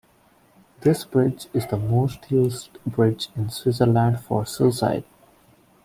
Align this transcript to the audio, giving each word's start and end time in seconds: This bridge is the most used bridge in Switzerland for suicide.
This 0.79 1.05
bridge 1.05 1.45
is 1.53 1.67
the 1.67 1.77
most 1.77 2.31
used 2.31 2.79
bridge 2.87 3.29
in 3.35 3.51
Switzerland 3.51 4.19
for 4.21 4.47
suicide. 4.47 5.03